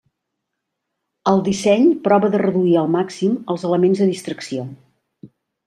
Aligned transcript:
El 1.31 1.43
disseny 1.47 1.85
prova 2.09 2.31
de 2.37 2.41
reduir 2.45 2.73
al 2.85 2.91
màxim 2.97 3.39
els 3.57 3.67
elements 3.71 4.05
de 4.05 4.09
distracció. 4.15 4.69